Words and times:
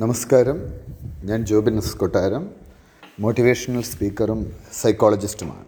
നമസ്കാരം. 0.00 0.56
ഞാൻ 1.24 1.46
ജോബിൻ 1.46 1.76
എസ് 1.76 1.96
കൊട്ടാരം. 1.96 2.50
മോട്ടിവേഷണൽ 3.20 3.82
സ്പീക്കറും 3.82 4.52
സൈക്കോളജിസ്റ്റുമാണ് 4.72 5.64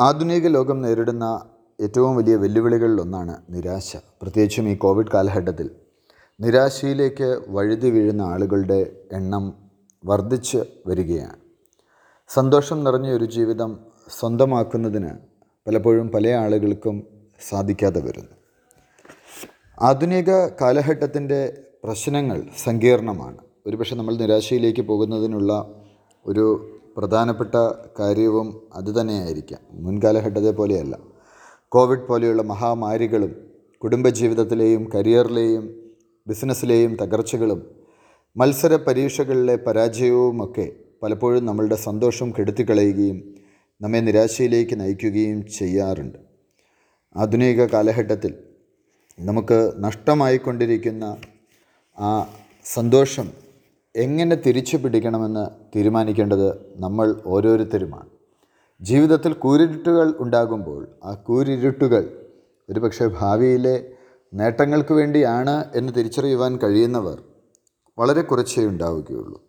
ആധുനിക 0.00 0.46
ലോകം 0.46 0.82
നേരിടുന്ന 0.82 1.46
ഏറ്റവും 1.80 2.16
വലിയ 2.16 2.36
വെല്ലുവിളികളിലൊന്നാണ് 2.36 3.36
നിരാശ. 3.50 3.96
പ്രത്യേകിച്ചും 3.96 4.68
ഈ 4.68 4.74
കോവിഡ് 4.74 5.06
കാലഘട്ടത്തിൽ. 5.14 5.70
നിരാശയിലേക്ക് 6.40 7.42
വഴുതി 7.48 7.90
വീഴുന്ന 7.90 8.22
ആളുകളുടെ 8.22 8.86
എണ്ണം 9.12 9.54
വർദ്ധിച്ച് 10.04 10.58
വരികയാണ്. 10.86 11.36
സന്തോഷം 12.28 12.84
നിറഞ്ഞ 12.84 13.10
ഒരു 13.10 13.24
ജീവിതം 13.24 13.80
സ്വന്തമാക്കുന്നതിന് 14.20 15.10
പലപ്പോഴും 15.66 16.08
പല 16.08 16.28
ആളുകൾക്കും 16.28 17.06
സാധിക്കാതെ 17.48 18.00
വരുന്നു. 18.00 18.36
ആധുനിക 19.80 20.30
കാലഘട്ടത്തിന്റെ 20.60 21.64
പ്രശ്നങ്ങൾ 21.84 22.46
സങ്കീർണമാണ്. 22.64 23.38
ഒരുപക്ഷെ 23.66 23.94
നമ്മൾ 23.94 24.16
നിരാശയിലേക്ക് 24.16 24.82
പോകുന്നതിനുള്ള 24.82 25.74
ഒരു 26.26 26.44
പ്രധാനപ്പെട്ട 26.96 27.54
കാര്യവും 28.00 28.62
അതുതന്നെയായിരിക്കാം 28.74 29.60
മുൻകാലഘട്ടത്തെ 29.70 30.50
പോലെയല്ല. 30.50 30.98
കോവിഡ് 31.68 32.06
പോലെയുള്ള 32.08 32.42
മഹാമാരികളും 32.42 33.32
കുടുംബജീവിതത്തിലെയും 33.84 34.90
കരിയറിലെയും 34.94 35.64
ബിസിനസ്സിലെയും 36.26 36.96
തകർച്ചകളും 36.96 37.60
മത്സര 38.36 38.76
പരീക്ഷകളിലെ 38.76 39.56
പരാജയവുമൊക്കെ 39.56 40.72
പലപ്പോഴും 41.02 41.46
നമ്മളുടെ 41.46 41.74
സന്തോഷം 41.74 42.32
കെടുത്തിക്കളയുകയും 42.38 43.34
നമ്മെ 43.80 44.00
നിരാശയിലേക്ക് 44.00 44.80
നയിക്കുകയും 44.80 45.46
ചെയ്യാറുണ്ട്. 45.46 46.18
ആധുനിക 47.16 47.64
കാലഘട്ടത്തിൽ 47.64 48.34
നമുക്ക് 49.18 49.72
നഷ്ടമായിക്കൊണ്ടിരിക്കുന്ന 49.78 51.16
ആ 52.00 52.26
സന്തോഷം 52.64 53.28
എങ്ങനെ 53.96 54.36
തിരിച്ചു 54.36 54.76
പിടിക്കണമെന്ന് 54.76 55.78
തീരുമാനിക്കേണ്ടത് 55.78 56.74
നമ്മൾ 56.76 57.22
ഓരോരുത്തരുമാണ്. 57.26 58.08
ജീവിതത്തിൽ 58.80 59.32
കൂരിരുട്ടുകൾ 59.32 60.14
ഉണ്ടാകുമ്പോൾ 60.18 60.88
ആ 61.04 61.14
കൂരിരുട്ടുകൾ 61.14 62.26
ഒരുപക്ഷെ 62.70 63.06
ഭാവിയിലെ 63.06 63.90
നേട്ടങ്ങൾക്ക് 64.34 64.94
വേണ്ടിയാണ് 64.94 65.64
എന്ന് 65.74 65.92
തിരിച്ചറിയുവാൻ 65.92 66.56
കഴിയുന്നവർ 66.56 67.22
വളരെ 67.98 68.22
കുറച്ചേ 68.22 68.66
ഉണ്ടാവുകയുള്ളൂ. 68.66 69.42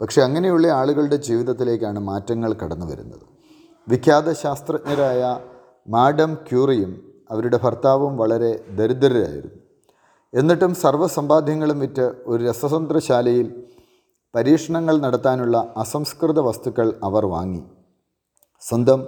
പക്ഷേ 0.00 0.22
അങ്ങനെയുള്ള 0.22 0.66
ആളുകളുടെ 0.66 1.16
ജീവിതത്തിലേക്കാണ് 1.16 1.98
മാറ്റങ്ങൾ 1.98 2.52
കടന്നു 2.52 2.86
വരുന്നത്. 2.86 3.26
വിഖ്യാത 3.88 4.32
ശാസ്ത്രജ്ഞരായ 4.32 5.40
മാഡം 5.88 6.34
ക്യൂറിയും 6.34 7.12
അവരുടെ 7.30 7.60
ഭർത്താവും 7.62 8.16
വളരെ 8.16 8.64
ദരിദ്രരായിരുന്നു. 8.70 9.59
എന്നിട്ടും 10.34 10.74
സർവസമ്പാദ്യങ്ങളും 10.74 11.78
വിറ്റ് 11.78 12.12
ഒരു 12.26 12.44
രസതന്ത്രശാലയിൽ 12.44 13.62
പരീക്ഷണങ്ങൾ 14.34 14.98
നടത്താനുള്ള 14.98 15.74
അസംസ്കൃത 15.76 16.40
വസ്തുക്കൾ 16.40 17.00
അവർ 17.04 17.26
വാങ്ങി. 17.26 17.62
സ്വന്തം 18.60 19.06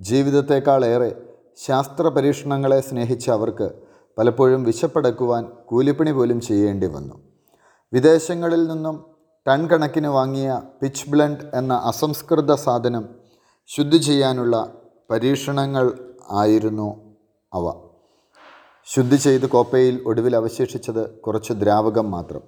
ജീവിതത്തെക്കാളേറെ 0.00 1.16
ശാസ്ത്ര 1.56 2.08
പരീക്ഷണങ്ങളെ 2.08 2.80
സ്നേഹിച്ച 2.80 3.30
അവർക്ക് 3.30 3.70
പലപ്പോഴും 4.18 4.64
വിശപ്പടക്കുവാൻ 4.64 5.44
കൂലിപ്പണി 5.66 6.12
പോലും 6.12 6.40
ചെയ്യേണ്ടി 6.40 6.86
വന്നു. 6.86 7.16
വിദേശങ്ങളിൽ 7.92 8.66
നിന്നും 8.68 9.04
ടൺ 9.48 9.66
കണക്കിന് 9.66 10.08
വാങ്ങിയ 10.08 10.62
പിച്ച് 10.82 11.10
ബ്ലണ്ട് 11.10 11.44
എന്ന 11.54 11.74
അസംസ്കൃത 11.74 12.54
സാധനം 12.54 13.08
ശുദ്ധി 13.66 13.96
ചെയ്യാനുള്ള 13.96 14.72
പരീക്ഷണങ്ങൾ 15.10 15.92
ആയിരുന്നു 16.30 17.16
അവ. 17.54 17.87
ശുദ്ധി 18.94 19.16
ചെയ്ത് 19.16 19.46
കോപ്പയിൽ 19.46 20.02
ഒടുവിൽ 20.06 20.36
അവശേഷിച്ചത് 20.36 21.10
കുറച്ച് 21.10 21.52
ദ്രാവകം 21.52 22.10
മാത്രം. 22.10 22.42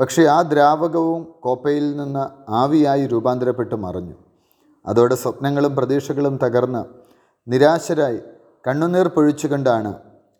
പക്ഷേ 0.00 0.22
ആ 0.24 0.42
ദ്രാവകവും 0.42 1.28
കോപ്പയിൽ 1.40 1.96
നിന്ന് 1.96 2.24
ആവിയായി 2.48 3.06
രൂപാന്തരപ്പെട്ട് 3.06 3.74
മറഞ്ഞു. 3.74 4.14
അതോടെ 4.86 5.14
സ്വപ്നങ്ങളും 5.14 5.76
പ്രതീക്ഷകളും 5.76 6.36
തകർന്ന് 6.44 6.84
നിരാശരായി 7.48 8.18
കണ്ണുനീർ 8.68 9.08
പൊഴിച്ചുകൊണ്ടാണ് 9.08 9.94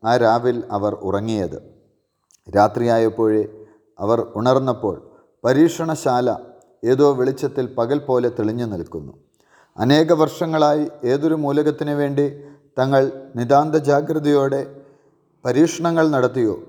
ആ 0.05 0.17
രാവിൽ 0.17 0.63
അവർ 0.71 0.95
ഉറങ്ങിയത്. 0.95 1.59
രാത്രിയായപ്പോഴേ 2.57 3.45
അവർ 4.01 4.27
ഉണർന്നപ്പോൾ 4.37 4.97
പരീക്ഷണശാല 5.45 6.37
ഏതോ 6.85 7.13
വെളിച്ചത്തിൽ 7.13 7.75
പകൽ 7.79 7.99
പോലെ 7.99 8.29
തെളിഞ്ഞു 8.29 8.65
നിൽക്കുന്നു. 8.65 9.13
അനേക 9.79 10.13
വർഷങ്ങളായി 10.13 10.91
ഏതൊരു 11.05 11.35
മൂലകത്തിനു 11.35 11.95
വേണ്ടി 11.95 12.27
തങ്ങൾ 12.79 13.11
നിതാന്ത 13.37 13.75
ജാഗ്രതയോടെ 13.75 14.86
പരീക്ഷണങ്ങൾ 15.47 16.09
നടത്തിയോ? 16.09 16.63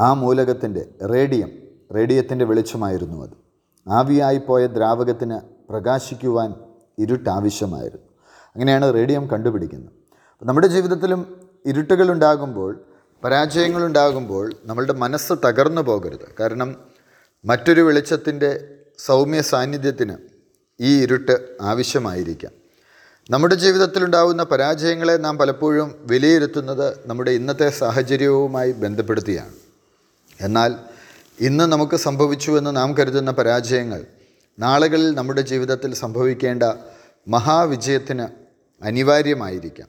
ആ 0.00 0.12
മൂലകത്തിന്റെ 0.12 0.88
റേഡിയം 1.06 1.50
റേഡിയത്തിന്റെ 1.94 2.44
വെളിച്ചമായിരുന്നു 2.44 3.22
അത്. 3.22 3.30
ആവിയായിപ്പോയ 3.88 4.66
ദ്രാവകത്തിന് 4.66 5.40
പ്രകാശിക്കുവാൻ 5.70 6.54
ഇരുട്ടാവശ്യമായിരുന്നു. 6.98 8.06
അങ്ങനെയാണ് 8.48 8.94
റേഡിയം 8.94 9.30
കണ്ടുപിടിക്കുന്നത്. 9.30 9.92
നമ്മുടെ 10.42 10.66
ജീവിതത്തിലും 10.66 11.40
ഇരുട്ടുകളുണ്ടാകുമ്പോൾ 11.66 12.84
പരാജയങ്ങളുണ്ടാകുമ്പോൾ 13.24 14.52
നമ്മളുടെ 14.64 14.92
മനസ്സ് 14.92 15.32
തകർന്നു 15.32 15.80
പോകരുത്. 15.80 16.34
കാരണം 16.40 16.76
മറ്റൊരു 17.44 17.80
വെളിച്ചത്തിന്റെ 17.80 18.74
സൗമ്യ 18.98 19.42
സാന്നിധ്യത്തിന് 19.42 20.14
ഈ 20.80 21.02
ഇരുട്ട് 21.02 21.48
ആവശ്യമായിരിക്കാം. 21.60 22.63
നമ്മുടെ 23.30 23.54
ജീവിതത്തിലുണ്ടാകുന്ന 23.54 24.42
പരാജയങ്ങളെ 24.42 25.16
നാം 25.16 25.38
പലപ്പോഴും 25.38 25.94
വിലയിരുത്തുന്നത് 25.98 26.96
നമ്മുടെ 27.06 27.30
ഇന്നത്തെ 27.30 27.70
സാഹചര്യവുമായി 27.70 28.72
ബന്ധപ്പെടുത്തിയാണ്. 28.72 29.52
എന്നാൽ 30.40 30.74
ഇന്ന് 31.40 31.64
നമുക്ക് 31.64 31.96
സംഭവിച്ചുവെന്ന് 31.96 32.76
നാം 32.76 32.98
കരുതുന്ന 32.98 33.30
പരാജയങ്ങൾ 33.30 34.04
നാളുകളിൽ 34.58 35.14
നമ്മുടെ 35.14 35.40
ജീവിതത്തിൽ 35.40 35.94
സംഭവിക്കേണ്ട 35.94 36.62
മഹാവിജയത്തിന് 37.28 38.26
അനിവാര്യമായിരിക്കാം. 38.84 39.88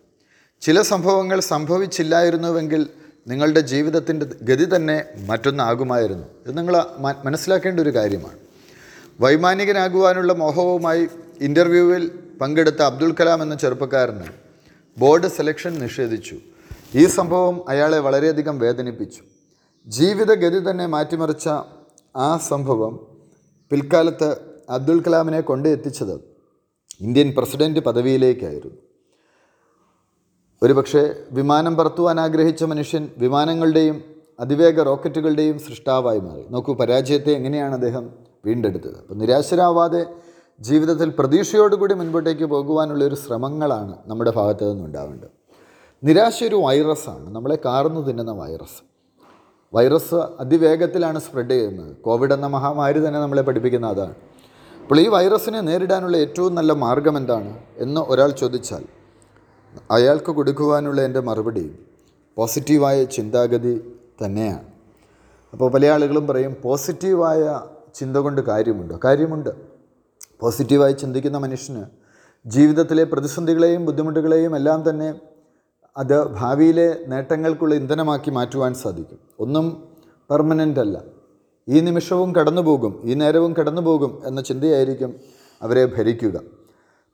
ചില 0.61 0.81
സംഭവങ്ങൾ 0.81 1.39
സംഭവിച്ചില്ലായിരുന്നുവെങ്കിൽ 1.39 2.87
നിങ്ങളുടെ 3.27 3.59
ജീവിതത്തിന്റെ 3.59 4.25
ഗതി 4.41 4.75
തന്നെ 4.75 5.05
മറ്റൊന്നാകുമായിരുന്നു. 5.17 6.27
ഇത് 6.47 6.57
നിങ്ങൾ 6.57 6.85
മനസ്സിലാക്കേണ്ട 7.23 7.79
ഒരു 7.79 7.95
കാര്യമാണ്. 7.95 8.39
വൈമാനികനാകുവാനുള്ള 9.19 10.33
മോഹവുമായി 10.33 11.07
ഇന്റർവ്യൂവിൽ 11.41 12.19
പങ്കെടുത്ത 12.41 12.81
അബ്ദുൽ 12.81 13.15
കലാം 13.19 13.41
എന്ന 13.41 13.55
ചെറുപ്പക്കാരന് 13.55 14.23
ബോർഡ് 14.97 15.27
സെലക്ഷൻ 15.27 15.79
നിഷേധിച്ചു. 15.79 16.35
ഈ 16.95 17.05
സംഭവം 17.05 17.69
അയാളെ 17.69 17.99
വളരെയധികം 17.99 18.59
വേദനിപ്പിച്ചു. 18.59 19.21
ജീവിതഗതി 19.87 20.69
തന്നെ 20.69 20.85
മാറ്റിമറിച്ച 20.85 21.49
ആ 22.15 22.37
സംഭവം 22.37 22.99
പിൽക്കാലത്ത് 23.69 24.35
അബ്ദുൽ 24.69 25.01
കലാമിനെ 25.01 25.41
കൊണ്ട് 25.41 25.69
എത്തിച്ചത് 25.69 26.13
ഇന്ത്യൻ 27.01 27.33
പ്രസിഡന്റ് 27.37 27.79
പദവിയിലേക്കായിരുന്നു. 27.79 28.77
ഒരുപക്ഷെ 30.63 31.23
വിമാനം 31.31 31.75
പറത്തുവാൻ 31.75 32.19
ആഗ്രഹിച്ച 32.19 32.63
മനുഷ്യൻ 32.63 33.09
വിമാനങ്ങളുടെയും 33.17 34.03
അതിവേഗ 34.39 34.81
റോക്കറ്റുകളുടെയും 34.81 35.59
സൃഷ്ടാവായി 35.59 36.19
മാറി. 36.19 36.41
നോക്കൂ 36.49 36.73
പരാജയത്തെ 36.73 37.31
എങ്ങനെയാണ് 37.31 37.73
അദ്ദേഹം 37.73 38.09
വീണ്ടെടുത്തത്? 38.45 38.97
അപ്പോൾ 38.97 39.13
നിരാശരാവാതെ 39.13 40.05
ജീവിതത്തിൽ 40.59 41.09
പ്രതീക്ഷയോടുകൂടി 41.09 41.93
മുൻപോട്ടേക്ക് 41.93 42.43
പോകുവാനുള്ള 42.43 43.03
ഒരു 43.05 43.15
ശ്രമങ്ങളാണ് 43.15 43.97
നമ്മുടെ 44.07 44.31
ഭാഗത്ത് 44.31 44.71
നിന്നുണ്ടാവേണ്ടത് 44.71 45.31
നിരാശ 46.03 46.43
ഒരു 46.43 46.55
വൈറസാണ് 46.55 47.35
നമ്മളെ 47.35 47.57
കാർന്നു 47.65 48.01
തിന്നുന്ന 48.01 48.31
വൈറസ് 48.31 48.79
വൈറസ് 49.73 50.15
അതിവേഗത്തിലാണ് 50.15 51.19
സ്പ്രെഡ് 51.19 51.49
ചെയ്യുന്നത്. 51.49 51.95
കോവിഡ് 51.97 52.33
എന്ന 52.33 52.47
മഹാമാരി 52.47 53.07
തന്നെ 53.07 53.19
നമ്മളെ 53.19 53.41
പഠിപ്പിക്കുന്ന 53.41 53.87
അതാണ്. 53.87 54.15
അപ്പോൾ 54.81 54.99
ഈ 54.99 55.07
വൈറസിനെ 55.07 55.61
നേരിടാനുള്ള 55.61 56.17
ഏറ്റവും 56.17 56.55
നല്ല 56.55 56.71
മാർഗം 56.73 57.17
എന്താണ് 57.17 57.59
എന്ന് 57.77 58.01
ഒരാൾ 58.01 58.31
ചോദിച്ചാൽ 58.31 58.83
അയാൾക്ക് 59.91 60.31
കൊടുക്കുവാനുള്ള 60.31 61.01
എന്റെ 61.01 61.19
മറുപടി 61.19 61.79
പോസിറ്റീവായ 62.37 63.03
ചിന്താഗതി 63.03 63.95
തന്നെയാണ്. 64.25 64.65
അപ്പോൾ 65.53 65.71
പല 65.71 65.85
ആളുകളും 65.85 66.27
പറയും 66.27 66.55
പോസിറ്റീവായ 66.63 67.59
ചിന്ത 67.95 68.17
കൊണ്ട് 68.17 68.41
കാര്യമുണ്ടോ? 68.41 68.99
കാര്യമുണ്ട്. 69.05 69.74
പോസിറ്റീവായി 70.39 70.93
ചിന്തിക്കുന്ന 70.93 71.37
മനുഷ്യന് 71.37 71.83
ജീവിതത്തിലെ 72.45 73.03
പ്രതിസന്ധികളെയും 73.03 73.85
ബുദ്ധിമുട്ടുകളെയും 73.85 74.55
എല്ലാം 74.55 74.89
തന്നെ 74.89 75.15
അത് 75.97 76.23
ഭാവിയിലെ 76.23 76.97
നേട്ടങ്ങൾക്കുള്ള 77.07 77.75
ഇന്ധനമാക്കി 77.75 78.29
മാറ്റുവാൻ 78.29 78.73
സാധിക്കും. 78.73 79.19
ഒന്നും 79.39 79.83
പെർമനന്റ് 80.29 80.79
അല്ല. 80.79 81.01
ഈ 81.69 81.79
നിമിഷവും 81.79 82.35
കടന്നുപോകും 82.35 83.01
ഈ 83.03 83.13
നേരവും 83.13 83.53
കടന്നുപോകും 83.53 84.21
എന്ന 84.25 84.41
ചിന്തയായിരിക്കും 84.41 85.15
അവരെ 85.61 85.85
ഭരിക്കുക. 85.85 86.41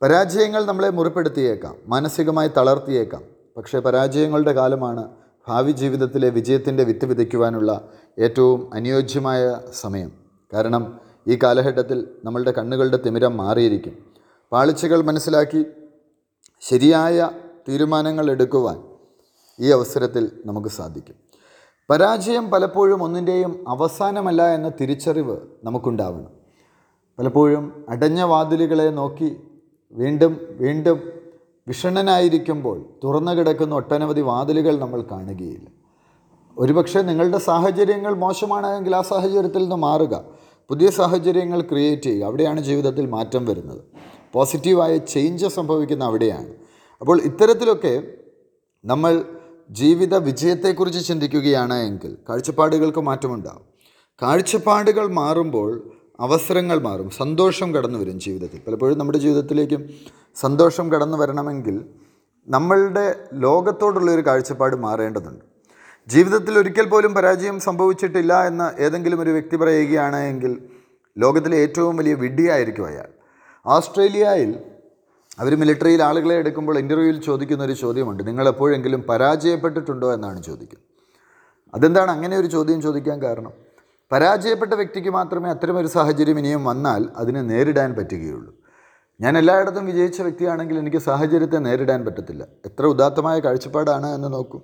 പരാജയങ്ങൾ 0.02 0.66
നമ്മളെ 0.66 0.90
മുറിപ്പെടുത്തിയേക്കാം 0.90 1.76
മാനസികമായി 1.88 2.50
തളർത്തിയേക്കാം. 2.58 3.22
പക്ഷേ 3.58 3.80
പരാജയങ്ങളുടെ 3.80 4.52
കാലമാണ് 4.52 5.10
ഭാവി 5.48 5.72
ജീവിതത്തിലെ 5.72 6.30
വിജയത്തിന്റെ 6.30 6.84
വിത്ത് 6.84 7.06
വിതയ്ക്കുവാനുള്ള 7.06 7.90
ഏറ്റവും 8.20 8.74
അനുയോജ്യമായ 8.74 9.60
സമയം. 9.74 10.12
കാരണം 10.54 11.11
ഈ 11.28 11.38
കാലഘട്ടത്തിൽ 11.44 12.08
നമ്മളുടെ 12.26 12.52
കണ്ണുകളുടെ 12.52 12.98
തിമിരം 12.98 13.38
മാറിയിരിക്കും. 13.38 13.94
പാളിച്ചകൾ 14.52 15.02
മനസ്സിലാക്കി 15.02 15.66
ശരിയായ 16.62 17.30
തീരുമാനങ്ങൾ 17.70 18.32
എടുക്കുവാൻ 18.32 18.78
ഈ 19.60 19.72
അവസരത്തിൽ 19.72 20.32
നമുക്ക് 20.46 20.68
സാധിക്കും. 20.68 21.16
പരാജയം 21.90 22.52
പലപ്പോഴും 22.52 23.04
ഒന്നിന്റെയും 23.04 23.66
അവസാനമല്ല 23.68 24.54
എന്ന 24.54 24.70
തിരിച്ചറിവ് 24.70 25.38
നമുക്കുണ്ടാവണം. 25.64 26.32
പലപ്പോഴും 27.20 27.86
അടഞ്ഞ 27.90 28.22
വാതിലുകളെ 28.22 28.90
നോക്കി 28.90 29.36
വീണ്ടും 29.92 30.48
വീണ്ടും 30.52 31.12
വിഷണ്ണനായിരിക്കുമ്പോൾ 31.68 32.86
തുറന്നു 33.04 33.32
കിടക്കുന്ന 33.32 33.76
ഒട്ടനവധി 33.76 34.22
വാതിലുകൾ 34.22 34.80
നമ്മൾ 34.80 35.02
കാണുകയില്ല. 35.02 35.68
ഒരുപക്ഷെ 36.58 37.02
നിങ്ങളുടെ 37.02 37.38
സാഹചര്യങ്ങൾ 37.38 38.14
മോശമാണെങ്കിൽ 38.14 38.96
ആ 38.96 39.02
സാഹചര്യത്തിൽ 39.02 39.62
നിന്ന് 39.62 39.76
മാറുക. 39.76 40.41
പുതിയ 40.72 40.90
സാഹചര്യങ്ങൾ 40.90 41.62
ക്രിയേറ്റ് 41.62 42.04
ചെയ്യുക. 42.04 42.26
അവിടെയാണ് 42.26 42.62
ജീവിതത്തിൽ 42.62 43.06
മാറ്റം 43.06 43.46
വരുന്നത്. 43.46 43.82
പോസിറ്റീവായ 44.34 44.98
ചേഞ്ച് 44.98 45.48
സംഭവിക്കുന്ന 45.48 46.04
അവിടെയാണ്. 46.04 46.50
അപ്പോൾ 47.02 47.22
ഇത്തരത്തിലൊക്കെ 47.22 48.04
നമ്മൾ 48.86 49.26
ജീവിത 49.70 50.16
വിജയത്തെക്കുറിച്ച് 50.16 51.08
ചിന്തിക്കുകയാണ് 51.08 51.74
എങ്കിൽ 51.74 52.18
കാഴ്ചപ്പാടുകൾക്ക് 52.30 53.00
മാറ്റമുണ്ടാകും 53.00 53.66
കാഴ്ചപ്പാടുകൾ 54.22 55.08
മാറുമ്പോൾ 55.08 55.92
അവസരങ്ങൾ 56.20 56.80
മാറും. 56.82 57.10
സന്തോഷം 57.10 57.76
കടന്നു 57.76 58.00
വരും 58.00 58.20
ജീവിതത്തിൽ. 58.20 58.62
പലപ്പോഴും 58.68 58.98
നമ്മുടെ 58.98 59.18
ജീവിതത്തിലേക്കും 59.18 59.90
സന്തോഷം 60.36 60.92
കടന്നു 60.92 61.18
വരണമെങ്കിൽ 61.18 61.86
നമ്മളുടെ 62.48 63.16
ലോകത്തോടുള്ള 63.34 64.12
ഒരു 64.12 64.22
കാഴ്ചപ്പാട് 64.22 64.76
മാറേണ്ടതുണ്ട്. 64.76 65.51
ജീവിതത്തിൽ 66.08 66.58
ഒരിക്കൽ 66.58 66.86
പോലും 66.86 67.14
പരാജയം 67.14 67.60
സംഭവിച്ചിട്ടില്ല 67.60 68.48
എന്ന് 68.48 68.82
ഏതെങ്കിലും 68.82 69.22
ഒരു 69.22 69.30
വ്യക്തി 69.30 69.56
പറയുകയാണ് 69.56 70.16
എങ്കിൽ 70.16 70.70
ലോകത്തിലെ 71.18 71.58
ഏറ്റവും 71.58 71.98
വലിയ 71.98 72.14
വിഡ്ഢിയായിരിക്കും 72.14 72.86
അയാൾ. 72.86 73.08
ഓസ്ട്രേലിയയിൽ 73.66 74.60
അവർ 75.40 75.56
മിലിറ്ററിയിൽ 75.56 76.04
ആളുകളെ 76.04 76.36
എടുക്കുമ്പോൾ 76.36 76.78
ഇന്റർവ്യൂവിൽ 76.78 77.22
ചോദിക്കുന്ന 77.22 77.64
ഒരു 77.64 77.72
ചോദ്യമുണ്ട്. 77.72 78.28
നിങ്ങൾ 78.28 78.48
എപ്പോഴെങ്കിലും 78.48 79.02
പരാജയപ്പെട്ടിട്ടുണ്ടോ? 79.02 80.14
എന്നാണ് 80.14 80.44
ചോദിക്കുന്നത്. 80.44 80.88
അതെന്താണ് 81.74 82.12
അങ്ങനെ 82.12 82.38
ഒരു 82.38 82.48
ചോദ്യം 82.48 82.82
ചോദിക്കാൻ 82.82 83.22
കാരണം? 83.22 83.52
പരാജയപ്പെട്ട 84.12 84.74
വ്യക്തിക്ക് 84.74 85.10
മാത്രമേ 85.10 85.50
അത്തരമൊരു 85.50 85.88
സാഹചര്യം 85.88 86.40
ഇനിയും 86.40 86.66
വന്നാൽ 86.66 87.06
അതിനെ 87.16 87.42
നേരിടാൻ 87.42 87.94
പറ്റുകയുള്ളൂ. 87.94 88.54
ഞാൻ 89.22 89.38
എല്ലായിടത്തും 89.38 89.86
വിജയിച്ച 89.86 90.22
വ്യക്തിയാണെങ്കിൽ 90.22 90.78
എനിക്ക് 90.78 90.98
സാഹചര്യത്തെ 90.98 91.58
നേരിടാൻ 91.58 92.06
പറ്റത്തില്ല. 92.06 92.48
എത്ര 92.66 92.86
ഉദാത്തമായ 92.86 93.40
കാഴ്ചപ്പാടാണ് 93.40 94.16
എന്ന് 94.16 94.34
നോക്കൂ. 94.34 94.62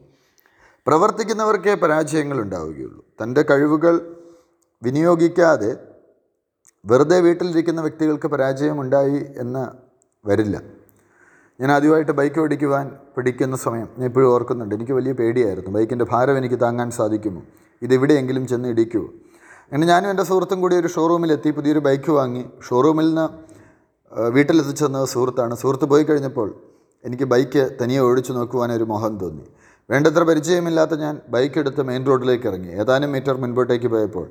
പ്രവർത്തിക്കുന്നവർക്കേ 0.87 1.73
പരാജയങ്ങൾ 1.73 2.41
ഉണ്ടാവുകയുള്ളൂ 2.41 3.05
തന്റെ 3.23 3.41
കഴിവുകൾ 3.41 4.15
വിനിയോഗിക്കാതെ 4.83 5.77
വെറുതെ 6.85 7.19
വീട്ടിലിരിക്കുന്ന 7.19 7.81
വ്യക്തികൾക്ക് 7.81 8.27
പരാജയമുണ്ടായി 8.27 9.25
എന്ന് 9.37 9.63
വരില്ല. 10.27 10.61
ഞാൻ 11.61 11.71
ആദ്യമായിട്ട് 11.71 12.11
ബൈക്ക് 12.11 12.39
ഓടിക്കുവാൻ 12.39 12.91
പിടിക്കുന്ന 13.15 13.55
സമയം 13.57 13.87
ഞാൻ 13.97 14.05
എപ്പോഴും 14.05 14.29
ഓർക്കുന്നുണ്ട്. 14.29 14.75
എനിക്ക് 14.75 14.91
വലിയ 14.91 15.11
പേടിയായിരുന്നു. 15.11 15.71
ബൈക്കിന്റെ 15.71 16.05
ഭാരം 16.09 16.37
എനിക്ക് 16.37 16.61
താങ്ങാൻ 16.61 16.91
സാധിക്കുമോ? 16.91 17.41
ഇതെവിടെയെങ്കിലും 17.81 18.47
ചെന്ന് 18.47 18.69
ഇടിക്കുമോ 18.69 19.05
അങ്ങനെ 19.71 19.87
ഞാനും 19.87 20.09
എന്റെ 20.09 20.23
സുഹൃത്തും 20.23 20.61
കൂടി 20.61 20.75
ഒരു 20.75 20.87
ഷോറൂമിലെത്തി. 20.87 21.51
പുതിയൊരു 21.51 21.79
ബൈക്ക് 21.79 22.11
വാങ്ങി. 22.11 22.45
ഷോറൂമിൽ 22.69 23.07
നിന്ന് 23.07 23.25
വീട്ടിലെത്തിച്ചെന്ന 24.35 25.05
സുഹൃത്താണ്. 25.05 25.55
സുഹൃത്ത് 25.55 25.85
പോയി 25.85 26.03
കഴിഞ്ഞപ്പോൾ 26.03 26.49
എനിക്ക് 27.05 27.23
ബൈക്ക് 27.23 27.77
തനിയെ 27.81 27.99
ഓടിച്ചു 27.99 28.33
നോക്കുവാനൊരു 28.33 28.83
മോഹം 28.83 29.17
തോന്നി. 29.17 29.45
വേണ്ടത്ര 29.89 30.21
പരിചയമില്ലാത്ത 30.29 30.93
ഞാൻ 31.03 31.15
ബൈക്ക് 31.33 31.57
എടുത്ത് 31.61 31.81
മെയിൻ 31.89 32.01
റോഡിലേക്ക് 32.09 32.47
ഇറങ്ങി. 32.49 32.71
ഏതാനും 32.81 33.09
മീറ്റർ 33.15 33.35
മുൻപോട്ടേക്ക് 33.43 33.89
പോയപ്പോൾ 33.93 34.25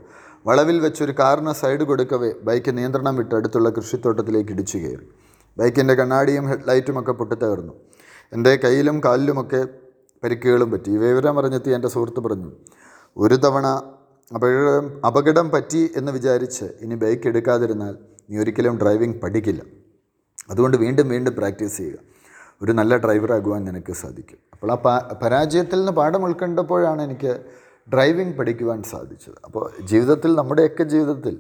വളവിൽ 0.49 0.77
വെച്ചൊരു 0.85 1.13
കാറിന് 1.21 1.53
സൈഡ് 1.61 1.85
കൊടുക്കവേ 1.91 2.31
ബൈക്ക് 2.49 2.73
നിയന്ത്രണം 2.79 3.15
വിട്ട് 3.21 3.35
അടുത്തുള്ള 3.39 3.69
കൃഷിത്തോട്ടത്തിലേക്ക് 3.77 4.53
ഇടിച്ചു 4.55 4.79
കയറി. 4.79 5.07
ബൈക്കിന്റെ 5.59 5.95
കണ്ണാടിയും 6.01 6.47
ഹെഡ്ലൈറ്റും 6.51 6.97
ഒക്കെ 7.01 7.13
പൊട്ടിത്തകർന്നു 7.21 7.75
എന്റെ 8.33 8.53
കയ്യിലും 8.65 8.97
കാലിലുമൊക്കെ 9.07 9.61
പരിക്കുകളും 10.23 10.69
പറ്റി. 10.75 10.93
വിവരം 11.05 11.39
അറിഞ്ഞെത്തി 11.41 11.71
എന്റെ 11.77 11.89
സുഹൃത്ത് 11.95 12.21
പറഞ്ഞു 12.27 12.51
ഒരു 13.17 13.37
തവണ 13.45 13.67
അപകടം 14.31 14.87
അപകടം 15.09 15.47
പറ്റി 15.55 15.81
എന്ന് 15.99 16.13
വിചാരിച്ച് 16.13 16.67
ഇനി 16.85 16.97
ബൈക്ക് 17.03 17.27
എടുക്കാതിരുന്നാൽ 17.31 17.95
നീ 18.31 18.37
ഒരിക്കലും 18.43 18.77
ഡ്രൈവിംഗ് 18.83 19.19
പഠിക്കില്ല. 19.25 19.63
അതുകൊണ്ട് 20.51 20.77
വീണ്ടും 20.85 21.07
വീണ്ടും 21.15 21.35
പ്രാക്ടീസ് 21.39 21.77
ചെയ്യുക. 21.77 21.99
ഒരു 22.63 22.73
നല്ല 22.73 22.97
ഡ്രൈവറാകുവാൻ 22.97 23.65
നിനക്ക് 23.65 23.93
സാധിക്കും. 23.93 24.39
അപ്പോൾ 24.53 24.73
ആ 24.73 24.77
പരാജയത്തിൽ 25.23 25.79
നിന്ന് 25.79 25.93
പാഠം 25.93 26.25
ഉൾക്കൊണ്ടപ്പോഴാണ് 26.25 27.03
എനിക്ക് 27.03 27.33
ഡ്രൈവിംഗ് 27.95 28.37
പഠിക്കുവാൻ 28.39 28.83
സാധിച്ചത്. 28.83 29.39
അപ്പോൾ 29.45 29.71
ജീവിതത്തിൽ 29.81 30.35
നമ്മുടെയൊക്കെ 30.35 30.85
ജീവിതത്തിൽ 30.85 31.35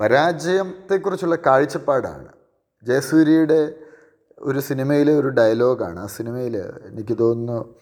പരാജയത്തെക്കുറിച്ചുള്ള 0.00 1.36
കാഴ്ചപ്പാടാണ്. 1.46 2.28
ജയസൂര്യയുടെ 2.86 3.60
ഒരു 4.40 4.58
സിനിമയിലെ 4.58 5.12
ഒരു 5.12 5.28
ഡയലോഗാണ് 5.28 5.98
ആ 6.00 6.06
സിനിമയിൽ 6.06 6.56
എനിക്ക് 6.90 7.18
തോന്നുന്നു 7.18 7.74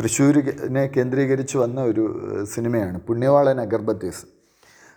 തൃശ്ശൂരിനെ 0.00 0.86
കേന്ദ്രീകരിച്ച് 0.86 1.58
വന്ന 1.58 1.80
ഒരു 1.80 2.04
സിനിമയാണ് 2.44 2.98
പുണ്യവാളൻ 3.00 3.60
അഗർബത്തീസ്. 3.60 4.26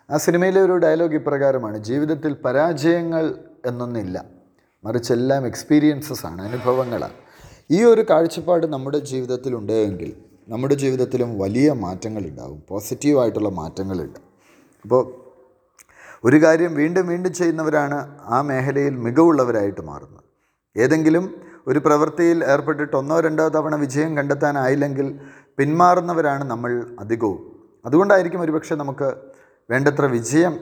ആ 0.10 0.18
സിനിമയിലെ 0.18 0.62
ഒരു 0.62 0.74
ഡയലോഗ് 0.78 1.16
ഇപ്രകാരമാണ് 1.16 1.78
ജീവിതത്തിൽ 1.78 2.34
പരാജയങ്ങൾ 2.46 3.36
എന്നൊന്നില്ല. 3.66 4.37
മറിച്ച് 4.84 5.14
എല്ലാം 5.14 5.48
എക്സ്പീരിയൻസസ് 5.48 6.26
ആണ് 6.26 6.42
അനുഭവങ്ങളാണ്. 6.42 7.18
ഈ 7.72 7.84
ഒരു 7.84 8.06
കാഴ്ചപ്പാട് 8.10 8.66
നമ്മുടെ 8.68 9.00
ജീവിതത്തിൽ 9.00 9.56
ഉണ്ടെങ്കിൽ 9.56 10.12
നമ്മുടെ 10.50 10.76
ജീവിതത്തിലും 10.76 11.40
വലിയ 11.40 11.72
മാറ്റങ്ങളുണ്ടാവും 11.72 12.64
പോസിറ്റീവായിട്ടുള്ള 12.70 13.50
മാറ്റങ്ങളുണ്ട് 13.50 14.20
അപ്പോൾ 14.84 15.02
ഒരു 16.24 16.38
കാര്യം 16.44 16.76
വീണ്ടും 16.76 17.08
വീണ്ടും 17.08 17.34
ചെയ്യുന്നവരാണ് 17.34 17.98
ആ 18.26 18.42
മേഖലയിൽ 18.42 18.96
മികവുള്ളവരായിട്ട് 18.96 19.82
മാറുന്നത്. 19.82 20.24
ഏതെങ്കിലും 20.76 21.26
ഒരു 21.68 21.80
പ്രവൃത്തിയിൽ 21.80 22.44
ഏർപ്പെട്ടിട്ട് 22.44 22.96
ഒന്നോ 22.96 23.20
രണ്ടോ 23.20 23.48
തവണ 23.48 23.76
വിജയം 23.76 24.18
കണ്ടെത്താനായില്ലെങ്കിൽ 24.18 25.20
പിന്മാറുന്നവരാണ് 25.58 26.44
നമ്മൾ 26.44 26.86
അധികവും. 27.00 27.42
അതുകൊണ്ടായിരിക്കും 27.86 28.42
ഒരുപക്ഷെ 28.42 28.76
നമുക്ക് 28.76 29.16
വേണ്ടത്ര 29.72 30.06
വിജയം 30.06 30.60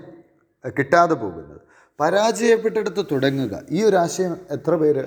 കിട്ടാതെ 0.78 1.14
പോകുന്നത്. 1.14 1.62
പരാജയപ്പെട്ടിടത്ത് 2.00 3.06
തുടങ്ങുക. 3.12 3.62
ഈ 3.72 3.84
ഒരു 3.84 3.96
ആശയം 3.96 4.38
എത്ര 4.52 4.76
പേര് 4.76 5.06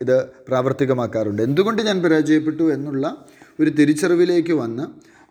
ഇത് 0.00 0.24
പ്രാവർത്തികമാക്കാറുണ്ട്? 0.48 1.42
എന്തുകൊണ്ട് 1.42 1.82
ഞാൻ 1.82 2.02
പരാജയപ്പെട്ടു 2.02 2.72
എന്നുള്ള 2.72 3.26
ഒരു 3.60 3.70
തിരിച്ചറിവിലേക്ക് 3.70 4.52
വന്ന് 4.52 4.82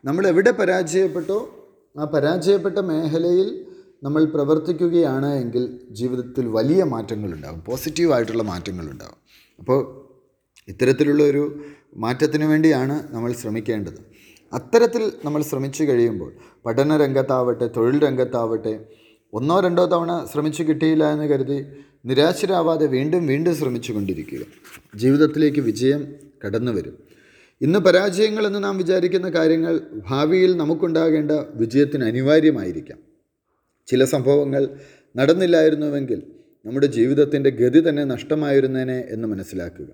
നമ്മൾ 0.07 0.27
എവിടെ 0.27 0.51
പരാജയപ്പെട്ടോ 0.51 1.59
ആ 1.99 2.03
പരാജയപ്പെട്ട 2.03 2.77
മേഖലയിൽ 2.79 3.65
നമ്മൾ 4.03 4.25
പ്രവർത്തിക്കുകയാണ് 4.25 5.33
എങ്കിൽ 5.33 5.79
ജീവിതത്തിൽ 5.91 6.47
വലിയ 6.47 6.83
മാറ്റങ്ങളുണ്ടാകും. 6.83 7.61
പോസിറ്റീവായിട്ടുള്ള 7.61 8.43
മാറ്റങ്ങളുണ്ടാകും. 8.43 9.17
അപ്പോൾ 9.59 9.79
ഇത്തരത്തിലുള്ള 10.67 11.23
ഒരു 11.23 11.63
മാറ്റത്തിന് 11.95 12.45
വേണ്ടിയാണ് 12.45 13.13
നമ്മൾ 13.13 13.33
ശ്രമിക്കേണ്ടത്. 13.33 14.13
അത്തരത്തിൽ 14.53 15.11
നമ്മൾ 15.25 15.41
ശ്രമിച്ചു 15.41 15.83
കഴിയുമ്പോൾ 15.83 16.33
പഠന 16.65 16.97
രംഗത്താവട്ടെ 16.97 17.67
തൊഴിൽ 17.67 18.05
രംഗത്താവട്ടെ 18.05 19.02
ഒന്നോ 19.33 19.59
രണ്ടോ 19.59 19.85
തവണ 19.85 20.27
ശ്രമിച്ചു 20.33 20.63
കിട്ടിയില്ല 20.63 21.13
എന്ന് 21.13 21.25
കരുതി 21.25 21.65
നിരാശരാവാതെ 22.05 22.85
വീണ്ടും 22.85 23.27
വീണ്ടും 23.27 23.55
ശ്രമിച്ചു 23.55 23.93
കൊണ്ടിരിക്കുക. 23.93 24.39
ജീവിതത്തിലേക്ക് 24.95 25.59
വിജയം 25.59 26.15
കടന്നു 26.45 26.71
വരും. 26.71 26.97
ഇന്ന് 27.61 27.79
പരാജയങ്ങളെന്ന് 27.79 28.63
നാം 28.63 28.77
വിചാരിക്കുന്ന 28.77 29.29
കാര്യങ്ങൾ 29.29 29.79
ഭാവിയിൽ 30.07 30.57
നമുക്കുണ്ടാകേണ്ട 30.57 31.31
വിജയത്തിന് 31.55 32.03
അനിവാര്യമായിരിക്കാം. 32.03 32.97
ചില 33.87 34.05
സംഭവങ്ങൾ 34.05 34.69
നടന്നില്ലായിരുന്നുവെങ്കിൽ 35.15 36.23
നമ്മുടെ 36.65 36.85
ജീവിതത്തിന്റെ 36.85 37.49
ഗതി 37.49 37.89
തന്നെ 37.89 38.03
നഷ്ടമായിരുന്നേനെ 38.03 39.05
എന്ന് 39.09 39.27
മനസ്സിലാക്കുക. 39.27 39.87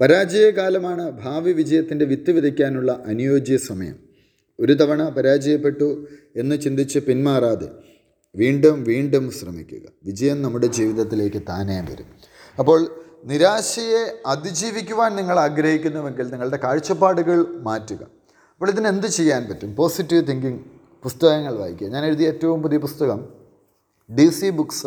പരാജയകാലമാണ് 0.00 1.10
ഭാവി 1.10 1.52
വിജയത്തിന്റെ 1.52 2.04
വിത്ത് 2.04 2.30
വിതയ്ക്കാനുള്ള 2.30 3.02
അനുയോജ്യ 3.06 3.56
സമയം. 3.56 3.96
ഒരു 4.60 4.72
തവണ 4.72 5.08
പരാജയപ്പെട്ടു 5.08 6.06
എന്ന് 6.36 6.60
ചിന്തിച്ച് 6.60 6.98
പിന്മാറാതെ 6.98 7.68
വീണ്ടും 8.34 8.84
വീണ്ടും 8.84 9.30
ശ്രമിക്കുക. 9.30 9.88
വിജയം 10.04 10.42
നമ്മുടെ 10.42 10.66
ജീവിതത്തിലേക്ക് 10.66 11.42
താനേ 11.48 11.80
വരും. 11.80 12.06
അപ്പോൾ 12.58 13.04
നിരാശയെ 13.24 14.22
അതിജീവിക്കുവാൻ 14.26 15.16
നിങ്ങൾ 15.16 15.40
ആഗ്രഹിക്കുന്നുവെങ്കിൽ 15.40 16.30
നിങ്ങളുടെ 16.30 16.56
കാഴ്ചപ്പാടുകൾ 16.56 17.46
മാറ്റുക. 17.46 18.02
അപ്പോൾ 18.52 18.70
ഇതിന് 18.70 18.88
എന്ത് 18.88 19.06
ചെയ്യാൻ 19.06 19.48
പറ്റും? 19.50 19.76
പോസിറ്റീവ് 19.76 20.26
തിങ്കിങ് 20.26 20.58
പുസ്തകങ്ങൾ 21.02 21.54
വായിക്കുക. 21.56 21.88
ഞാൻ 21.88 22.04
എഴുതിയ 22.04 22.26
ഏറ്റവും 22.26 22.62
പുതിയ 22.62 22.78
പുസ്തകം 22.78 23.28
ഡി 24.18 24.28
സി 24.30 24.50
ബുക്സ് 24.50 24.86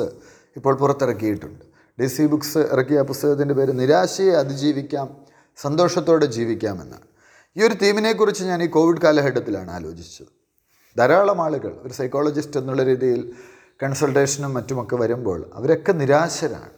ഇപ്പോൾ 0.56 0.76
പുറത്തിറക്കിയിട്ടുണ്ട്. 0.76 1.66
ഡി 2.02 2.06
സി 2.06 2.24
ബുക്സ് 2.24 2.58
ഇറക്കിയ 2.58 3.02
പുസ്തകത്തിന്റെ 3.02 3.54
പേര് 3.54 3.80
നിരാശയെ 3.80 4.32
അതിജീവിക്കാം 4.32 5.18
സന്തോഷത്തോടെ 5.58 6.26
ജീവിക്കാം 6.26 6.82
എന്നാണ്. 6.82 7.04
ഈ 7.58 7.68
ഒരു 7.68 7.74
തീമിനെക്കുറിച്ച് 7.74 8.44
ഞാൻ 8.44 8.64
ഈ 8.64 8.68
കോവിഡ് 8.68 9.02
കാലഘട്ടത്തിലാണ് 9.02 9.72
ആലോചിച്ചത്. 9.72 10.45
ധാരാളം 10.98 11.42
ആളുകൾ 11.42 11.74
ഒരു 11.84 11.94
സൈക്കോളജിസ്റ്റ് 11.94 12.60
എന്നുള്ള 12.60 12.84
രീതിയിൽ 12.84 13.32
കൺസൾട്ടേഷനും 13.84 14.54
മറ്റുമൊക്കെ 14.54 14.96
വരുമ്പോൾ 14.96 15.46
അവരൊക്കെ 15.54 15.92
നിരാശരാണ്. 15.92 16.70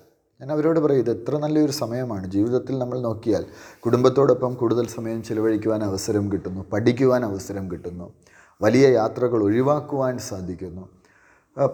ഞാൻ 0.41 0.51
അവരോട് 0.51 0.79
പറയും 0.79 0.99
ഇത് 0.99 1.11
എത്ര 1.11 1.37
നല്ലൊരു 1.37 1.71
സമയമാണ്. 1.71 2.27
ജീവിതത്തിൽ 2.31 2.79
നമ്മൾ 2.79 2.99
നോക്കിയാൽ 2.99 3.45
കുടുംബത്തോടൊപ്പം 3.79 4.53
കൂടുതൽ 4.53 4.87
സമയം 4.87 5.23
ചിലവഴിക്കുവാൻ 5.23 5.83
അവസരം 5.83 6.31
കിട്ടുന്നു 6.31 6.65
പഠിക്കുവാൻ 6.73 7.25
അവസരം 7.25 7.71
കിട്ടുന്നു 7.71 8.13
വലിയ 8.61 8.87
യാത്രകൾ 8.87 9.43
ഒഴിവാക്കുവാൻ 9.43 10.17
സാധിക്കുന്നു. 10.17 10.89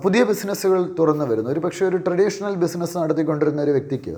പുതിയ 0.03 0.23
ബിസിനസ്സുകൾ 0.23 0.95
തുറന്നു 0.99 1.25
വരുന്നു. 1.25 1.49
ഒരു 1.49 1.59
പക്ഷേ 1.59 1.85
ഒരു 1.85 1.97
ട്രഡീഷണൽ 1.97 2.55
ബിസിനസ് 2.55 2.97
നടത്തിക്കൊണ്ടിരുന്ന 2.97 3.61
ഒരു 3.61 3.71
വ്യക്തിക്ക് 3.71 4.17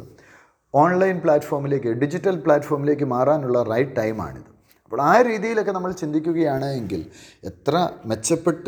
ഓൺലൈൻ 0.74 1.20
പ്ലാറ്റ്ഫോമിലേക്ക് 1.20 1.88
ഡിജിറ്റൽ 1.88 2.40
പ്ലാറ്റ്ഫോമിലേക്ക് 2.40 3.06
മാറാനുള്ള 3.06 3.64
റൈറ്റ് 3.64 3.96
ടൈമാണിത് 3.98 4.55
അപ്പോൾ 4.96 5.08
ആ 5.08 5.22
രീതിയിലൊക്കെ 5.22 5.72
നമ്മൾ 5.72 5.92
ചിന്തിക്കുകയാണ് 5.92 6.66
എങ്കിൽ 6.66 7.06
എത്ര 7.46 7.90
മെച്ചപ്പെട്ട 8.06 8.68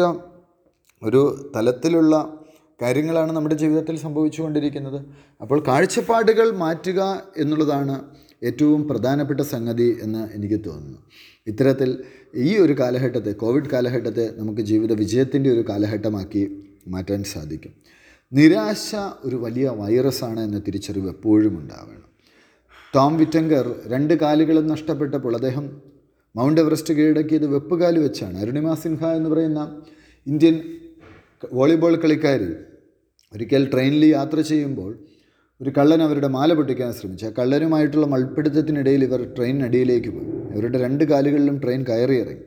ഒരു 1.03 1.51
തലത്തിലുള്ള 1.55 2.39
കാര്യങ്ങളാണ് 2.81 3.31
നമ്മുടെ 3.31 3.55
ജീവിതത്തിൽ 3.55 3.95
സംഭവിച്ചുകൊണ്ടിരിക്കുന്നത്. 3.97 5.05
അപ്പോൾ 5.41 5.63
കാഴ്ചപ്പാടുകൾ 5.67 6.51
മാറ്റുക 6.51 7.23
എന്നുള്ളതാണ് 7.37 7.95
ഏറ്റവും 8.43 8.87
പ്രധാനപ്പെട്ട 8.87 9.39
സംഗതി 9.41 9.97
എന്ന് 10.01 10.35
എനിക്ക് 10.35 10.59
തോന്നുന്നു. 10.65 10.99
ഇത്തരത്തിൽ 11.47 12.03
ഈ 12.35 12.57
ഒരു 12.57 12.73
കാലഘട്ടത്തെ 12.73 13.31
കോവിഡ് 13.31 13.69
കാലഘട്ടത്തെ 13.73 14.29
നമുക്ക് 14.37 14.61
ജീവിത 14.61 14.93
വിജയത്തിന്റെ 14.93 15.49
ഒരു 15.49 15.65
കാലഘട്ടമാക്കി 15.69 16.43
മാറ്റാൻ 16.87 17.23
സാധിക്കും. 17.23 17.73
നിരാശ 18.33 18.95
ഒരു 19.23 19.35
വലിയ 19.35 19.69
വൈറസാണ് 19.69 20.39
എന്ന 20.39 20.59
തിരിച്ചറിവ് 20.59 21.07
എപ്പോഴും 21.07 21.59
ഉണ്ടാവണം. 21.59 22.07
ടോം 22.95 23.17
വിറ്റങ്കർ 23.17 23.75
രണ്ട് 23.87 24.13
കാലുകളും 24.13 24.67
നഷ്ടപ്പെട്ടപ്പോൾ 24.67 25.35
അദ്ദേഹം 25.35 25.86
മൗണ്ട് 26.37 26.61
എവറസ്റ്റ് 26.61 26.93
കീഴടക്കിയത് 26.93 27.47
വെപ്പുകാൽ 27.47 27.99
വെച്ചാണ്. 27.99 28.37
അരുണിമ 28.39 28.73
സിൻഹ 28.73 29.05
എന്ന് 29.05 29.29
പറയുന്ന 29.29 29.81
ഇന്ത്യൻ 30.27 30.63
വോളിബോൾ 31.53 31.95
കളിക്കാരി 31.95 32.53
ഒരിക്കൽ 33.33 33.71
ട്രെയിനിൽ 33.71 34.05
യാത്ര 34.05 34.41
ചെയ്യുമ്പോൾ 34.41 34.99
ഒരു 35.61 35.71
കള്ളൻ 35.77 36.03
അവരുടെ 36.03 36.27
മാല 36.27 36.53
പൊട്ടിക്കാൻ 36.53 36.93
ശ്രമിച്ചു. 36.93 37.25
ആ 37.25 37.29
കള്ളനുമായിട്ടുള്ള 37.29 38.07
മൽപ്പിടുത്തത്തിനിടയിൽ 38.07 39.03
ഇവർ 39.03 39.33
ട്രെയിനിനടിയിലേക്ക് 39.37 40.09
പോയി. 40.09 40.25
ഇവരുടെ 40.25 40.79
രണ്ട് 40.79 41.03
കാലുകളിലും 41.03 41.61
ട്രെയിൻ 41.61 41.83
കയറിയിറങ്ങി 41.83 42.41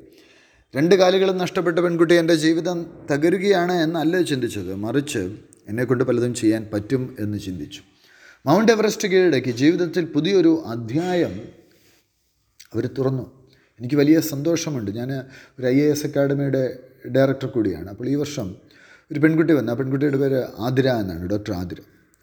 രണ്ട് 0.77 0.95
കാലുകളും 0.95 1.39
നഷ്ടപ്പെട്ട 1.39 1.79
പെൺകുട്ടി 1.79 2.15
എന്റെ 2.15 2.35
ജീവിതം 2.35 2.87
തകരുകയാണ് 3.11 3.73
എന്നല്ല 3.73 4.23
ചിന്തിച്ചത്. 4.23 4.75
മറിച്ച് 4.75 5.19
എന്നെക്കൊണ്ട് 5.69 6.05
പലതും 6.05 6.35
ചെയ്യാൻ 6.35 6.67
പറ്റും 6.75 7.17
എന്ന് 7.19 7.39
ചിന്തിച്ചു. 7.39 7.81
മൗണ്ട് 8.47 8.73
എവറസ്റ്റ് 8.73 9.09
കീഴടക്കി. 9.09 9.51
ജീവിതത്തിൽ 9.51 10.05
പുതിയൊരു 10.05 10.63
അധ്യായം 10.67 11.41
അവർ 12.75 12.87
തുറന്നു. 12.87 13.40
എനിക്ക് 13.81 13.97
വലിയ 13.97 14.21
സന്തോഷമുണ്ട്. 14.21 14.91
ഞാൻ 14.91 15.11
ഒരു 15.59 15.67
ഐ 15.67 15.77
എ 15.81 15.91
എസ് 15.91 16.07
അക്കാഡമിയുടെ 16.07 16.79
ഡയറക്ടർ 17.17 17.47
കൂടിയാണ്. 17.47 17.89
അപ്പോൾ 17.89 18.09
ഈ 18.09 18.15
വർഷം 18.15 18.57
ഒരു 19.13 19.21
പെൺകുട്ടി 19.21 19.53
വന്നു. 19.53 19.73
ആ 19.73 19.75
പെൺകുട്ടിയുടെ 19.75 20.17
പേര് 20.17 20.45
ആതിര 20.59 20.89
എന്നാണ് 20.89 21.31
ഡോക്ടർ 21.31 21.53
ആതിര. 21.53 21.81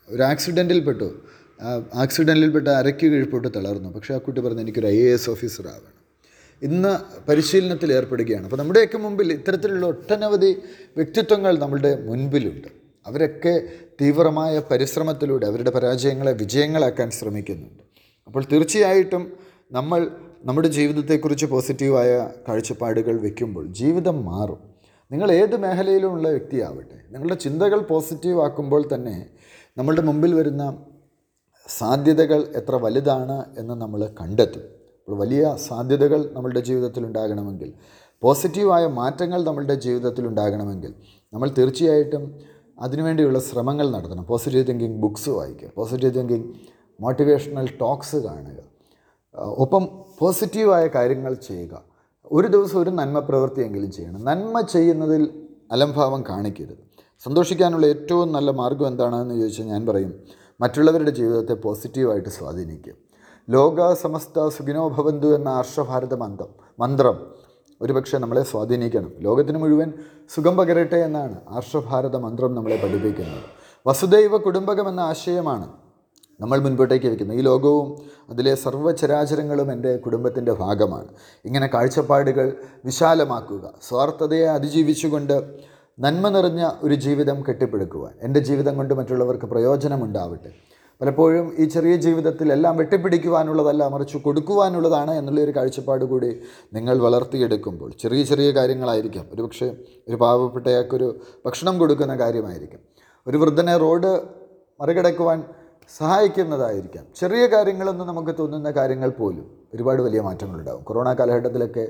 ഒരു 0.10 0.22
ആക്സിഡന്റിൽ 0.22 0.80
പെട്ടു. 0.80 1.22
ആ 1.62 1.86
ആക്സിഡന്റിൽ 1.94 2.50
പെട്ട 2.50 2.68
അരയ്ക്ക് 2.68 3.08
കീഴ്പോട്ട് 3.08 3.48
തളർന്നു. 3.56 3.90
പക്ഷേ 3.90 4.14
ആ 4.14 4.18
കുട്ടി 4.18 4.42
പറഞ്ഞു 4.42 4.62
എനിക്കൊരു 4.62 4.88
ഐ 4.88 4.98
എ 4.98 5.14
എസ് 5.14 5.30
ഓഫീസർ 5.30 5.68
ആവണം. 5.68 5.94
ഇന്ന് 6.62 6.94
പരിശീലനത്തിൽ 7.30 7.94
ഏർപ്പെടുകയാണ്. 7.94 8.44
അപ്പോൾ 8.44 8.58
നമ്മുടെയൊക്കെ 8.58 8.98
മുമ്പിൽ 8.98 9.34
ഇത്തരത്തിലുള്ള 9.34 9.86
ഒട്ടനവധി 9.86 10.62
വ്യക്തിത്വങ്ങൾ 10.96 11.60
നമ്മളുടെ 11.60 12.04
മുൻപിലുണ്ട്. 12.04 12.68
അവരൊക്കെ 13.08 13.62
തീവ്രമായ 14.02 14.62
പരിശ്രമത്തിലൂടെ 14.72 15.46
അവരുടെ 15.46 15.70
പരാജയങ്ങളെ 15.70 16.32
വിജയങ്ങളാക്കാൻ 16.32 17.12
ശ്രമിക്കുന്നുണ്ട്. 17.12 17.84
അപ്പോൾ 18.28 18.44
തീർച്ചയായിട്ടും 18.44 19.34
നമ്മൾ 19.72 20.10
നമ്മുടെ 20.48 20.68
ജീവിതത്തെക്കുറിച്ച് 20.68 21.46
പോസിറ്റീവായ 21.46 22.10
കാഴ്ചപ്പാടുകൾ 22.48 23.16
വയ്ക്കുമ്പോൾ 23.24 23.63
ജീവിതം 23.80 24.25
മാറും. 24.25 24.60
നിങ്ങൾ 25.12 25.30
ഏത് 25.32 25.56
മേഖലയിലുമുള്ള 25.63 26.27
വ്യക്തിയാവട്ടെ 26.30 26.98
നിങ്ങളുടെ 27.12 27.36
ചിന്തകൾ 27.36 27.80
പോസിറ്റീവ് 27.89 28.39
ആക്കുമ്പോൾ 28.46 28.84
തന്നെ 28.94 29.16
നമ്മളുടെ 29.77 30.01
മുമ്പിൽ 30.01 30.34
വരുന്ന 30.34 30.63
സാധ്യതകൾ 31.70 32.39
എത്ര 32.56 32.75
വലുതാണ് 32.75 33.38
എന്ന് 33.58 33.75
നമ്മൾ 33.82 34.01
കണ്ടെത്തും. 34.22 34.63
അപ്പോൾ 35.00 35.18
വലിയ 35.24 35.56
സാധ്യതകൾ 35.68 36.32
നമ്മളുടെ 36.34 36.60
ജീവിതത്തിൽ 36.60 37.06
ഉണ്ടാകണമെങ്കിൽ 37.06 37.74
പോസിറ്റീവായ 38.24 38.86
മാറ്റങ്ങൾ 39.00 39.44
നമ്മളുടെ 39.44 39.75
ജീവിതത്തിൽ 39.88 40.27
ഉണ്ടാകണമെങ്കിൽ 40.27 40.94
നമ്മൾ 41.34 41.50
തീർച്ചയായിട്ടും 41.58 42.24
അതിനുവേണ്ടിയുള്ള 42.80 43.39
ശ്രമങ്ങൾ 43.39 43.88
നടത്തണം. 43.92 44.24
പോസിറ്റീവ് 44.24 44.66
തിങ്കിങ് 44.68 44.98
ബുക്സ് 44.98 45.30
വായിക്കുക 45.30 45.70
പോസിറ്റീവ് 45.75 46.16
തിങ്കിങ് 46.20 46.48
മോട്ടിവേഷണൽ 47.00 47.68
ടോക്സ് 47.82 48.16
കാണുക 48.16 48.60
ഒപ്പം 49.36 49.89
പോസിറ്റീവായ 50.19 50.88
കാര്യങ്ങൾ 50.88 51.34
ചെയ്യുക. 51.34 51.84
ഒരു 52.31 52.48
ദിവസം 52.48 52.81
ഒരു 52.81 52.89
നന്മ 52.89 53.19
പ്രവൃത്തിയെങ്കിലും 53.19 53.91
ചെയ്യണം. 53.91 54.25
നന്മ 54.25 54.62
ചെയ്യുന്നതിൽ 54.62 55.29
അലംഭാവം 55.72 56.24
കാണിക്കരുത്. 56.29 56.77
സന്തോഷിക്കാനുള്ള 57.19 57.86
ഏറ്റവും 57.86 58.31
നല്ല 58.31 58.51
മാർഗം 58.51 58.88
എന്താണെന്ന് 58.88 59.36
ചോദിച്ചാൽ 59.36 59.65
ഞാൻ 59.65 59.86
പറയും 59.86 60.24
മറ്റുള്ളവരുടെ 60.62 61.12
ജീവിതത്തെ 61.12 61.53
പോസിറ്റീവായിട്ട് 61.53 62.29
സ്വാധീനിക്കുക. 62.29 62.93
ലോക 63.50 63.93
സമസ്ത 63.93 64.48
സുഖിനോ 64.50 64.89
ഭവന്തു 64.89 65.36
എന്ന 65.36 65.50
ആർഷഭാരത 65.50 66.13
മന്ത്രം 66.13 66.48
മന്ത്രം 66.79 67.17
ഒരുപക്ഷെ 67.81 68.17
നമ്മളെ 68.17 68.43
സ്വാധീനിക്കണം. 68.43 69.12
ലോകത്തിന് 69.19 69.57
മുഴുവൻ 69.57 69.93
സുഖം 70.36 70.57
പകരട്ടെ 70.57 70.96
എന്നാണ് 70.96 71.36
ആർഷഭാരത 71.50 72.15
മന്ത്രം 72.15 72.55
നമ്മളെ 72.55 72.77
പഠിപ്പിക്കുന്നത്. 72.84 73.43
വസുദൈവ 73.86 74.38
കുടുംബകം 74.38 74.89
എന്ന 74.89 75.00
ആശയമാണ് 75.00 75.87
നമ്മൾ 76.39 76.60
മുൻപോട്ടേക്ക് 76.60 77.06
വയ്ക്കുന്നു. 77.06 77.34
ഈ 77.34 77.41
ലോകവും 77.41 77.96
അതിലെ 78.29 78.56
സർവചരാചരങ്ങളും 78.56 79.72
എന്റെ 79.72 79.98
കുടുംബത്തിന്റെ 79.98 80.51
ഭാഗമാണ്. 80.51 81.08
ഇങ്ങനെ 81.46 81.67
കാഴ്ചപ്പാടുകൾ 81.67 82.58
വിശാലമാക്കുക 82.86 83.74
സ്വാർത്ഥതയെ 83.88 84.46
അതിജീവിച്ചുകൊണ്ട് 84.46 85.44
നന്മ 86.00 86.29
നിറഞ്ഞ 86.29 86.70
ഒരു 86.82 86.94
ജീവിതം 86.94 87.44
കെട്ടിപ്പടുക്കുവാൻ 87.50 88.13
എന്റെ 88.22 88.39
ജീവിതം 88.39 88.77
കൊണ്ട് 88.77 88.94
മറ്റുള്ളവർക്ക് 88.94 89.46
പ്രയോജനമുണ്ടാവട്ടെ. 89.46 90.51
പലപ്പോഴും 91.01 91.56
ഈ 91.60 91.65
ചെറിയ 91.65 91.96
ജീവിതത്തിൽ 91.96 92.51
എല്ലാം 92.53 92.77
വെട്ടിപ്പിടിക്കുവാനുള്ളതല്ല 92.77 93.88
മറിച്ച് 93.88 94.17
കൊടുക്കുവാനുള്ളതാണ് 94.17 95.12
എന്നുള്ളൊരു 95.12 95.51
കാഴ്ചപ്പാട് 95.51 96.06
കൂടി 96.06 96.39
നിങ്ങൾ 96.74 96.98
വളർത്തിയെടുക്കുമ്പോൾ 96.98 97.91
ചെറിയ 98.00 98.24
ചെറിയ 98.24 98.51
കാര്യങ്ങളായിരിക്കാം. 98.51 99.25
ഒരു 99.34 99.41
പക്ഷേ 99.41 99.75
ഒരു 100.08 100.15
പാവപ്പെട്ടയാൾക്കൊരു 100.15 101.20
ഭക്ഷണം 101.46 101.79
കൊടുക്കുന്ന 101.79 102.15
കാര്യമായിരിക്കും. 102.15 102.79
ഒരു 103.27 103.38
വൃദ്ധനെ 103.38 103.77
റോഡ് 103.77 104.20
മറികടക്കുവാൻ 104.82 105.44
സഹായിക്കുന്നതായിരിക്കാം. 105.89 107.06
ചെറിയ 107.15 107.48
കാര്യങ്ങളെന്ന് 107.48 108.03
നമുക്ക് 108.03 108.36
തോന്നുന്ന 108.39 108.72
കാര്യങ്ങൾ 108.72 109.10
പോലും 109.10 109.67
ഒരുപാട് 109.74 110.01
വലിയ 110.01 110.22
മാറ്റങ്ങളുണ്ടാകും 110.22 110.84
കൊറോണ 110.84 111.13
കാലഘട്ടത്തിലൊക്കെ 111.13 111.88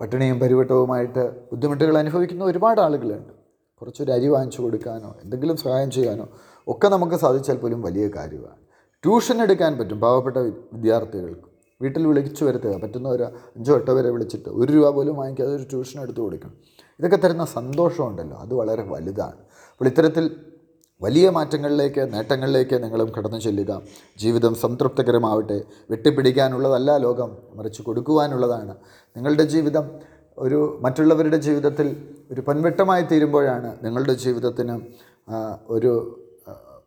പട്ടിണിയും 0.00 0.38
പരിവട്ടവുമായിട്ട് 0.38 1.32
ബുദ്ധിമുട്ടുകൾ 1.50 1.98
അനുഭവിക്കുന്ന 1.98 2.44
ഒരുപാട് 2.44 2.80
ആളുകളുണ്ട്. 2.80 3.32
കുറച്ചൊരു 3.80 4.12
അരി 4.12 4.28
വാങ്ങിച്ചു 4.28 4.62
കൊടുക്കാനോ 4.62 5.14
എന്തെങ്കിലും 5.22 5.56
സഹായം 5.56 5.90
ചെയ്യാനോ 5.90 6.28
ഒക്കെ 6.68 6.88
നമുക്ക് 6.88 7.14
സാധിച്ചാൽ 7.14 7.56
പോലും 7.56 7.82
വലിയ 7.82 8.08
കാര്യമാണ്. 8.08 8.56
ട്യൂഷൻ 9.04 9.42
എടുക്കാൻ 9.42 9.78
പറ്റും 9.78 10.00
പാവപ്പെട്ട 10.00 10.36
വിദ്യാർത്ഥികൾക്ക്. 10.72 11.48
വീട്ടിൽ 11.82 12.06
വിളിച്ചു 12.06 12.44
വരുത്തുക 12.44 12.80
പറ്റുന്ന 12.82 13.08
ഒരു 13.08 13.22
അഞ്ചോ 13.22 13.74
എട്ടോ 13.74 13.94
വരെ 13.94 14.10
വിളിച്ചിട്ട് 14.10 14.48
ഒരു 14.48 14.72
രൂപ 14.72 14.90
പോലും 14.90 15.16
വാങ്ങിക്കാതെ 15.16 15.54
ഒരു 15.54 15.62
ട്യൂഷൻ 15.62 16.02
എടുത്തു 16.02 16.20
കൊടുക്കണം. 16.20 16.54
ഇതൊക്കെ 16.98 17.16
തരുന്ന 17.16 17.44
സന്തോഷമുണ്ടല്ലോ 17.44 18.36
അത് 18.36 18.54
വളരെ 18.54 18.82
വലുതാണ്. 18.82 19.38
അപ്പോൾ 19.70 19.84
ഇത്തരത്തിൽ 19.84 20.36
വലിയ 21.00 21.30
മാറ്റങ്ങളിലേക്ക് 21.30 22.14
നേട്ടങ്ങളിലേക്ക് 22.14 22.84
നിങ്ങളും 22.84 23.12
കടന്നു 23.18 23.38
ചെല്ലുക. 23.38 23.82
ജീവിതം 24.18 24.54
സംതൃപ്തകരമാവട്ടെ. 24.54 25.62
വെട്ടിപ്പിടിക്കാനുള്ളതല്ല 25.90 26.98
ലോകം 26.98 27.36
മറിച്ച് 27.54 27.82
കൊടുക്കുവാനുള്ളതാണ്. 27.82 28.76
നിങ്ങളുടെ 29.16 29.42
ജീവിതം 29.42 29.90
ഒരു 30.38 30.78
മറ്റുള്ളവരുടെ 30.80 31.36
ജീവിതത്തിൽ 31.36 31.96
ഒരു 32.30 32.40
പൊൻവെട്ടമായി 32.40 33.02
തീരുമ്പോഴാണ് 33.02 33.76
നിങ്ങളുടെ 33.82 34.12
ജീവിതത്തിന് 34.12 34.80
ഒരു 35.68 35.92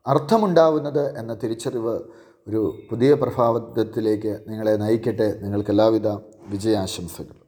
അർത്ഥമുണ്ടാവുന്നത് 0.08 1.18
എന്ന 1.18 1.34
തിരിച്ചറിവ് 1.34 2.00
ഒരു 2.48 2.62
പുതിയ 2.90 3.14
പ്രഭാവത്തിലേക്ക് 3.14 4.40
നിങ്ങളെ 4.48 4.72
നയിക്കട്ടെ. 4.72 5.40
നിങ്ങൾക്ക് 5.42 5.70
എല്ലാവിധ 5.70 6.08
വിജയാശംസകൾ 6.50 7.41